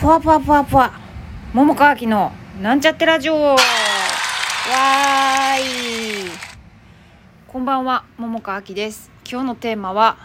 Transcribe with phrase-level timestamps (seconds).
[0.00, 0.92] ぽわぽわぽわぽわ。
[1.52, 2.30] 桃川きの
[2.62, 3.34] なんちゃってラジオ。
[3.34, 6.30] わーい。
[7.48, 9.10] こんばんは桃川きです。
[9.28, 10.16] 今日のテーマは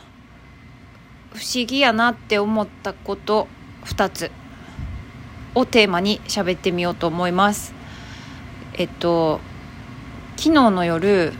[1.34, 3.48] 不思議やなって思ったこと
[3.86, 4.30] 2つ
[5.56, 7.74] をテーマに喋ってみようと思います。
[8.76, 9.40] えっと
[10.38, 11.34] 昨日の夜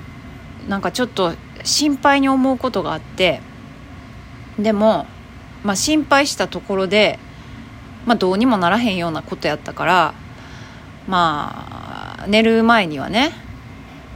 [0.68, 3.42] なんかちょっと心配に思うことがあって
[4.58, 5.06] でも
[5.64, 7.20] まあ心配したところで
[8.06, 10.14] まあ、どうにもならへんようなことやったから
[11.08, 13.34] まあ寝る前にはね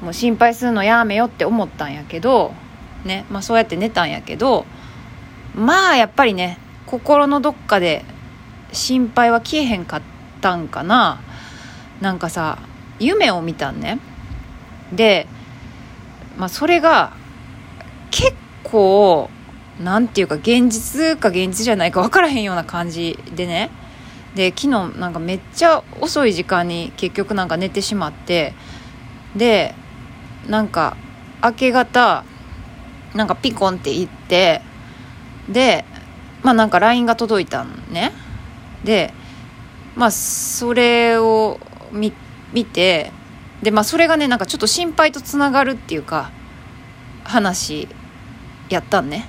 [0.02, 2.54] もう心配するのやめよって思ったんやけど
[3.06, 4.66] ねまあそうやって寝たんやけど
[5.56, 8.06] まあやっぱりね心のどっかで
[8.72, 10.02] 心配は消えへんかっ
[10.42, 11.22] たんかな。
[12.02, 12.60] なんかさ
[13.00, 14.00] 夢を見たんね。
[14.94, 15.28] で
[16.38, 17.14] まあそれが
[18.12, 19.30] 結構
[19.82, 23.70] なんていうか現実か現実じゃないか分からへんような感じでね
[24.38, 28.54] で昨日なんかめっちゃ遅い時間に結局なんか寝てしまって
[29.36, 29.74] で
[30.48, 30.96] なんか
[31.44, 32.24] 明け方
[33.16, 34.62] なんかピコンって言って
[35.50, 35.86] で
[36.44, 38.14] まあなんか LINE が届いたんね。
[38.84, 39.12] で
[39.96, 41.60] まあそれを
[41.92, 42.14] 見
[42.54, 43.12] 見て
[43.64, 46.30] でまあそれがねなんかちょっと心配とつながるっていうか
[47.24, 47.88] 話
[48.70, 49.28] やったんね。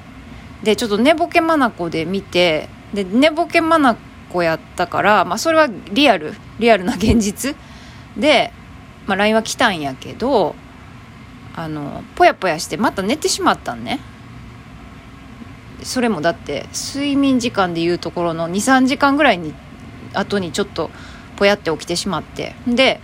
[0.62, 3.96] でちょっと寝ぼけ眼で見てで寝ぼけ眼
[4.42, 7.56] やったから、まあ、それはリアルリアルな現実
[8.16, 8.52] で、
[9.06, 10.54] まあ、LINE は来たんやけど
[11.54, 14.00] あのぽやぽやしてまた寝てしまったんね。
[15.82, 19.54] それもだって睡眠時間でいうところの23時間ぐらいに
[20.12, 20.90] 後にちょっと
[21.36, 22.54] ぽやって起きてしまって。
[22.66, 23.00] で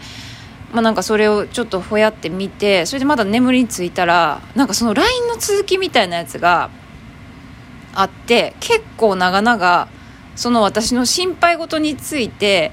[0.72, 6.68] まあ、なんかそれをちょっとほやって見てそれでまだ眠りについたらなんかその LINE の続きみたいなやつが
[7.94, 9.88] あって結構長々
[10.36, 12.72] その私の心配事について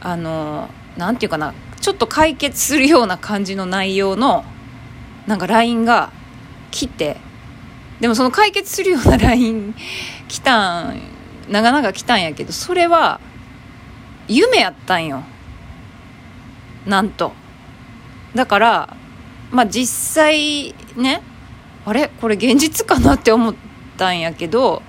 [0.00, 4.44] あの何て言うかなちょっと解決するような感じの内容の
[5.26, 6.12] なんか LINE が
[6.70, 7.16] 来て
[8.00, 9.74] でもその解決するような LINE
[10.28, 11.00] 来たん
[11.48, 13.20] 長々来たんやけどそれは
[14.28, 15.22] 夢やったんよ。
[16.86, 17.32] なんと。
[18.34, 18.96] だから
[19.50, 21.20] まあ実際ね
[21.84, 22.08] あれ？
[22.08, 24.82] これ現実かなって思ってったんやけど、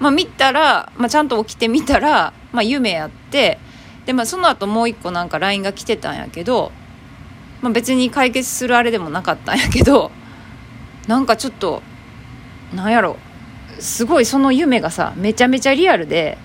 [0.00, 3.58] まあ、見たら、まあ、ちゃんと起きてみたら、まあ、夢やって
[4.06, 6.72] で、まあ、その後もう一個なんか LINE が来てたんやけど、
[7.60, 10.10] まあ、別に解決するあれでもなかったんやけど
[11.06, 11.82] なんかちょっと
[12.74, 13.16] なんやろ
[13.80, 16.38] すごいその夢がさめちゃめちゃリアルで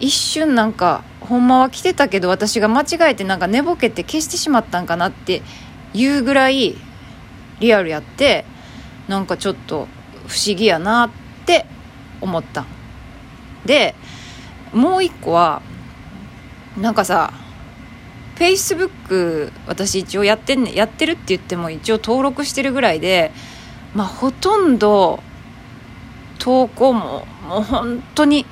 [0.00, 5.42] 一瞬なんかほんまは来てたけど私が間違えてなんか寝ぼけて消してしまったんかなって
[5.92, 6.76] いうぐらい
[7.60, 8.44] リアルやって
[9.08, 9.88] なんかちょっと
[10.26, 11.10] 不思議やなっ
[11.46, 11.66] て
[12.20, 12.66] 思った。
[13.64, 13.94] で
[14.72, 15.62] もう一個は
[16.76, 17.32] なんかさ
[18.36, 23.32] フェイスブック私一応やってんねやってるって言っても一応登録してるぐらいで
[23.94, 25.20] まあほとんど
[26.38, 28.46] 投稿ももう本当に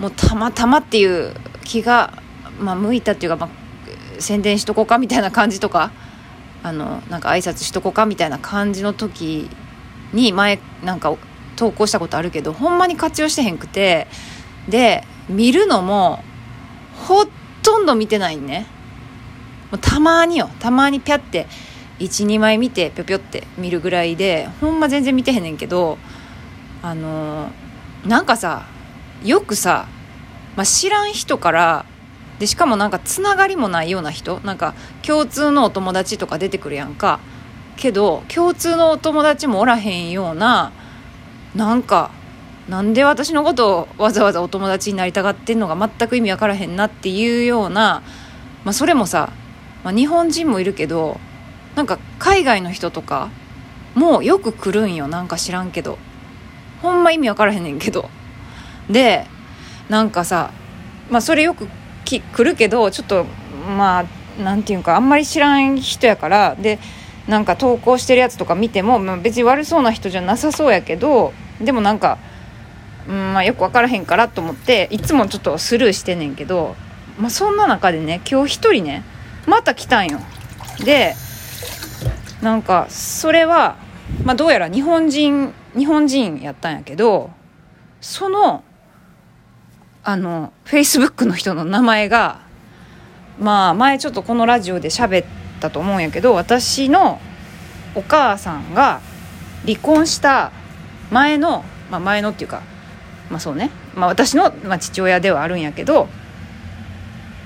[0.00, 1.32] もうたまたまっていう
[1.62, 2.12] 気が、
[2.58, 5.92] まあ、向いたっていうか、まあ、宣伝しとこうかみたいな感じとか
[6.64, 9.48] あのなんか挨拶しとこうかみたいな感じの時
[10.12, 11.16] に前なんか
[11.56, 14.06] 投稿したことあるけどほんまに活用してへんくて
[14.68, 16.22] で見るのも
[17.06, 17.26] ほ
[17.62, 18.66] とんど見てないね。
[19.70, 20.50] もうたまによ。
[20.60, 21.46] たまにピャって
[21.98, 25.98] 12枚見てぴょぴょって見るぐらいでほんま全然見てへんねんけど
[26.82, 28.66] あのー、なんかさ
[29.22, 29.86] よくさ、
[30.56, 31.86] まあ、知らん人から
[32.38, 37.20] でしかもなんかつながりもないような人なんか共通のお友達とか出てくるやんか。
[37.76, 40.72] けど共通のお友達もおらへんような
[41.54, 42.10] なんか
[42.68, 48.02] なんで私のことをわざわざお友達になりたがってんのが全く意味わからへんなっていうような、
[48.64, 49.32] まあ、それもさ、
[49.84, 51.20] まあ、日本人もいるけど
[51.74, 53.30] なんか海外の人とか
[53.94, 55.98] もうよく来るんよなんか知らんけど。
[56.84, 58.10] ほんま意味わからへんねんけど。
[58.90, 59.26] で
[59.88, 60.50] なんかさ
[61.10, 61.68] まあそれよく
[62.04, 63.24] き来るけどちょっと
[63.78, 66.78] まあなんていうかあんまり知らん人やからで
[67.26, 72.18] なんか投稿してるやつとか見ても、まあ、別に悪そうな人じゃなさそうやけどでもなんか、
[73.08, 76.76] うんまあ、よく分からへんからと思っていつもちょっとスルーしてんねんけど、
[77.18, 79.04] まあ、そんな中でね今日一人ね
[79.46, 80.20] また来たんよ。
[80.84, 81.14] で
[82.42, 83.76] なんかそれは、
[84.24, 87.30] まあ、どうやら日本人日本人やったんやけど
[88.00, 88.64] その
[90.02, 92.40] あのフェイスブックの人の名前が
[93.38, 95.26] まあ前ちょっとこのラジオで喋っ
[95.60, 97.20] たと思うんやけど私の
[97.94, 99.00] お母さんが
[99.66, 100.52] 離婚した
[101.10, 102.62] 前の、まあ、前のっていうか、
[103.30, 106.08] まあそうね、まあ、私の、まあ、父親ではあるんやけど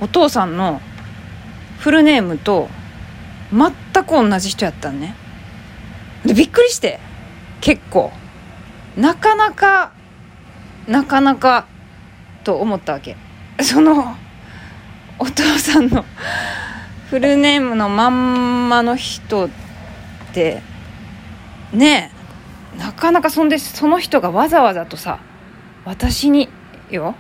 [0.01, 0.81] お父さんの
[1.79, 2.69] フルネームと
[3.53, 5.15] 全く同じ人やったんね。
[6.25, 7.01] でびっくりして。
[7.61, 8.13] 結構。
[8.97, 9.93] なかなか
[10.87, 11.67] なかなか
[12.45, 13.17] と思ったわけ。
[13.63, 14.17] その
[15.19, 16.05] お父さんの
[17.11, 19.49] フルネームのまんまの人っ
[20.33, 20.63] て
[21.73, 22.18] ねえ。
[22.77, 25.21] なかなかそんでその人がわざわざとさ
[25.85, 26.49] 私に
[26.91, 27.15] よ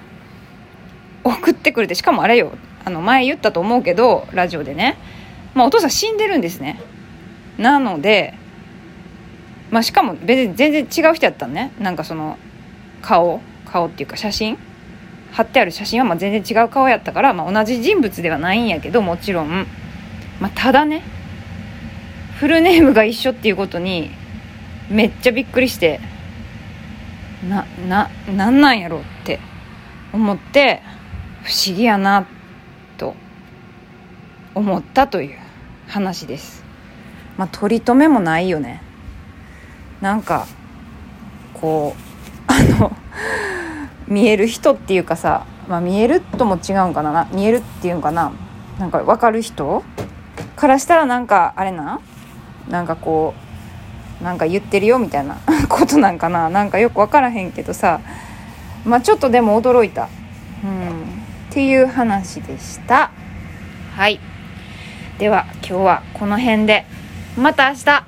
[1.24, 2.52] 送ってくれてしかもあれよ
[2.84, 4.98] あの前言ったと思うけどラジオでね、
[5.54, 6.80] まあ、お父さん死んでるんですね。
[7.58, 8.34] なので、
[9.70, 11.72] まあ、しかも別に全然違う人やったのね。
[11.78, 12.38] なんかその
[13.02, 14.58] 顔顔っていうか写真。
[15.32, 19.66] 貼ってある写真はまあ全然違う顔やったから、まあ、同じ人物ではないんやけどもちろん、
[20.40, 21.02] まあ、ただね
[22.38, 24.10] フルネームが一緒っていうことに
[24.90, 26.00] めっちゃびっくりして
[27.48, 29.38] なななんなんやろって
[30.12, 30.82] 思って
[31.42, 32.26] 不思議やな
[32.96, 33.14] と
[34.54, 35.38] 思ったという
[35.86, 36.64] 話です。
[37.36, 38.82] まあ取り留めもないよね。
[40.00, 40.46] なんか
[41.54, 42.00] こう
[42.50, 42.92] あの
[44.06, 48.32] 見える人っていうかさ、まあ、見えるとも違うんかな見えるっていうんかな
[48.78, 49.82] なんか分かる人
[50.56, 52.00] からしたらなんかあれな
[52.68, 53.47] なんかこう
[54.22, 55.36] なんか言ってるよみたいな
[55.68, 56.50] ことなんかな。
[56.50, 58.00] なんかよく分からへんけどさ。
[58.84, 60.08] まあちょっとでも驚いた、
[60.64, 61.02] うん、っ
[61.50, 63.10] ていう話でした。
[63.94, 64.20] はい。
[65.18, 66.84] では今日はこの辺で。
[67.36, 68.07] また明日